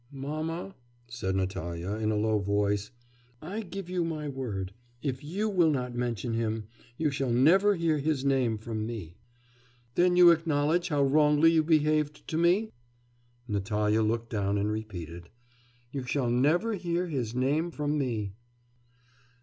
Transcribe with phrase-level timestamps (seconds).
[0.11, 0.73] 'Mamma!'
[1.07, 2.89] said Natalya in a low voice,
[3.43, 6.63] 'I give you my word, if you will not mention him,
[6.97, 9.13] you shall never hear his name from me.'
[9.93, 12.71] 'Then you acknowledge how wrongly you behaved to me?'
[13.47, 15.29] Natalya looked down and repeated:
[15.91, 18.33] 'You shall never hear his name from me.